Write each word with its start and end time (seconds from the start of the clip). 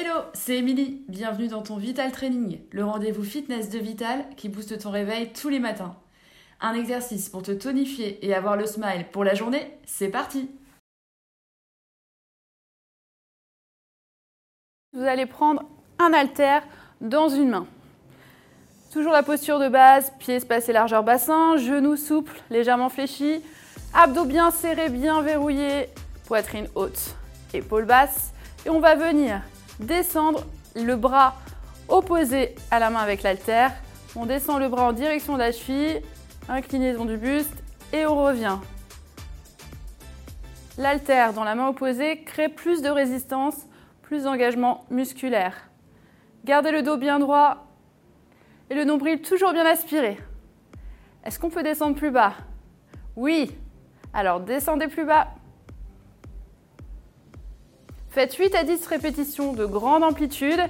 Hello, 0.00 0.20
c'est 0.32 0.58
Émilie. 0.58 1.02
Bienvenue 1.08 1.48
dans 1.48 1.62
ton 1.62 1.76
Vital 1.76 2.12
Training, 2.12 2.60
le 2.70 2.84
rendez-vous 2.84 3.24
fitness 3.24 3.68
de 3.68 3.80
Vital 3.80 4.24
qui 4.36 4.48
booste 4.48 4.78
ton 4.78 4.92
réveil 4.92 5.32
tous 5.32 5.48
les 5.48 5.58
matins. 5.58 5.96
Un 6.60 6.74
exercice 6.74 7.28
pour 7.28 7.42
te 7.42 7.50
tonifier 7.50 8.24
et 8.24 8.32
avoir 8.32 8.56
le 8.56 8.64
smile 8.64 9.06
pour 9.10 9.24
la 9.24 9.34
journée, 9.34 9.76
c'est 9.86 10.06
parti 10.06 10.48
Vous 14.92 15.02
allez 15.02 15.26
prendre 15.26 15.64
un 15.98 16.12
haltère 16.12 16.62
dans 17.00 17.28
une 17.28 17.48
main. 17.48 17.66
Toujours 18.92 19.12
la 19.12 19.24
posture 19.24 19.58
de 19.58 19.68
base, 19.68 20.12
pieds 20.20 20.36
espacés 20.36 20.72
largeur 20.72 21.02
bassin, 21.02 21.56
genoux 21.56 21.96
souples, 21.96 22.40
légèrement 22.50 22.88
fléchis, 22.88 23.42
abdos 23.94 24.26
bien 24.26 24.52
serrés, 24.52 24.90
bien 24.90 25.22
verrouillés, 25.22 25.88
poitrine 26.28 26.68
haute, 26.76 27.16
épaules 27.52 27.84
basses. 27.84 28.32
Et 28.64 28.70
on 28.70 28.78
va 28.78 28.94
venir 28.94 29.42
descendre 29.80 30.44
le 30.74 30.96
bras 30.96 31.34
opposé 31.88 32.54
à 32.70 32.78
la 32.78 32.90
main 32.90 33.00
avec 33.00 33.22
l'haltère. 33.22 33.72
On 34.16 34.26
descend 34.26 34.60
le 34.60 34.68
bras 34.68 34.84
en 34.84 34.92
direction 34.92 35.34
de 35.34 35.38
la 35.38 35.52
cheville, 35.52 36.02
inclinaison 36.48 37.04
du 37.04 37.16
buste 37.16 37.62
et 37.92 38.06
on 38.06 38.16
revient. 38.16 38.58
L'haltère 40.76 41.32
dans 41.32 41.44
la 41.44 41.54
main 41.54 41.68
opposée 41.68 42.22
crée 42.22 42.48
plus 42.48 42.82
de 42.82 42.88
résistance, 42.88 43.66
plus 44.02 44.24
d'engagement 44.24 44.84
musculaire. 44.90 45.54
Gardez 46.44 46.70
le 46.70 46.82
dos 46.82 46.96
bien 46.96 47.18
droit 47.18 47.66
et 48.70 48.74
le 48.74 48.84
nombril 48.84 49.20
toujours 49.20 49.52
bien 49.52 49.66
aspiré. 49.66 50.18
Est-ce 51.24 51.38
qu'on 51.38 51.50
peut 51.50 51.62
descendre 51.62 51.96
plus 51.96 52.10
bas? 52.10 52.34
Oui. 53.16 53.50
Alors 54.12 54.40
descendez 54.40 54.88
plus 54.88 55.04
bas. 55.04 55.28
Faites 58.10 58.34
8 58.34 58.54
à 58.54 58.64
10 58.64 58.86
répétitions 58.86 59.52
de 59.52 59.66
grande 59.66 60.02
amplitude. 60.02 60.60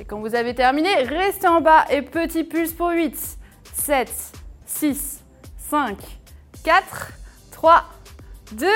Et 0.00 0.04
quand 0.04 0.18
vous 0.18 0.34
avez 0.34 0.54
terminé, 0.54 0.88
restez 1.02 1.46
en 1.46 1.60
bas 1.60 1.84
et 1.90 2.02
petit 2.02 2.44
pulse 2.44 2.72
pour 2.72 2.90
8, 2.90 3.38
7, 3.74 4.12
6, 4.66 5.22
5, 5.58 5.96
4, 6.64 7.12
3, 7.50 7.84
2, 8.52 8.66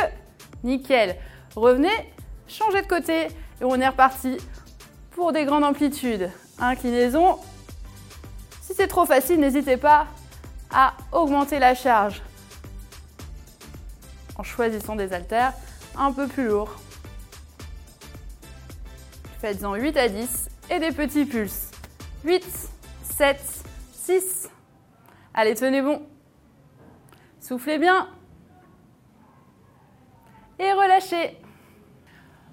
nickel. 0.65 1.17
Revenez, 1.55 2.13
changez 2.47 2.83
de 2.83 2.87
côté 2.87 3.27
et 3.61 3.65
on 3.65 3.81
est 3.81 3.89
reparti 3.89 4.37
pour 5.13 5.33
des 5.33 5.45
grandes 5.45 5.65
amplitudes. 5.65 6.31
Inclinaison. 6.59 7.39
Si 8.63 8.75
c'est 8.75 8.89
trop 8.89 9.07
facile, 9.07 9.41
n'hésitez 9.41 9.77
pas 9.77 10.07
à 10.70 10.95
augmenter 11.13 11.59
la 11.59 11.75
charge 11.75 12.23
en 14.39 14.43
choisissant 14.43 14.97
des 14.97 15.13
haltères 15.13 15.55
un 15.97 16.13
peu 16.13 16.27
plus 16.27 16.48
lourds. 16.48 16.77
Faites-en 19.41 19.75
8 19.75 19.97
à 19.97 20.09
10 20.09 20.48
et 20.70 20.79
des 20.79 20.92
petits 20.92 21.27
pulses. 21.27 21.70
8, 22.25 22.45
7, 23.03 23.39
6. 23.92 24.51
Allez, 25.34 25.55
tenez 25.55 25.83
bon. 25.83 26.03
Soufflez 27.41 27.79
bien. 27.79 28.09
Et 30.59 30.73
relâchez. 30.73 31.37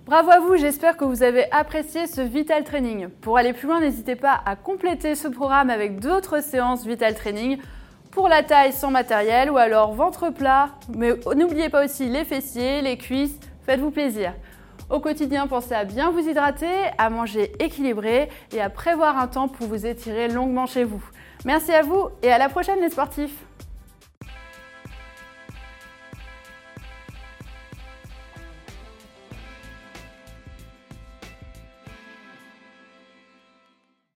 Bravo 0.06 0.32
à 0.32 0.40
vous, 0.40 0.58
j'espère 0.58 0.98
que 0.98 1.06
vous 1.06 1.24
avez 1.24 1.50
apprécié 1.52 2.08
ce 2.08 2.20
Vital 2.20 2.66
Training. 2.66 3.08
Pour 3.08 3.38
aller 3.38 3.54
plus 3.54 3.68
loin, 3.68 3.80
n'hésitez 3.80 4.18
pas 4.18 4.42
à 4.46 4.58
compléter 4.58 5.16
ce 5.16 5.30
programme 5.30 5.70
avec 5.70 6.02
d'autres 6.02 6.44
séances 6.44 6.86
Vital 6.86 7.16
Training 7.16 7.58
pour 8.12 8.28
la 8.28 8.44
taille 8.44 8.74
sans 8.74 8.92
matériel 8.92 9.50
ou 9.50 9.58
alors 9.58 9.94
ventre 9.94 10.30
plat. 10.30 10.72
Mais 10.94 11.14
n'oubliez 11.34 11.70
pas 11.70 11.86
aussi 11.86 12.10
les 12.10 12.26
fessiers, 12.26 12.82
les 12.82 12.98
cuisses, 12.98 13.40
faites-vous 13.66 13.92
plaisir. 13.92 14.34
Au 14.90 15.00
quotidien, 15.00 15.48
pensez 15.48 15.74
à 15.74 15.86
bien 15.86 16.12
vous 16.12 16.28
hydrater, 16.28 16.68
à 16.98 17.10
manger 17.10 17.52
équilibré 17.60 18.30
et 18.52 18.62
à 18.62 18.70
prévoir 18.70 19.18
un 19.18 19.28
temps 19.28 19.48
pour 19.48 19.68
vous 19.68 19.86
étirer 19.86 20.28
longuement 20.28 20.66
chez 20.66 20.84
vous. 20.84 21.04
Merci 21.46 21.72
à 21.72 21.82
vous 21.82 22.10
et 22.22 22.32
à 22.32 22.38
la 22.38 22.50
prochaine 22.50 22.80
les 22.82 22.90
sportifs 22.90 23.36